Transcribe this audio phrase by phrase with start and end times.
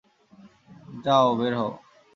[1.03, 1.71] যাও, বের হও।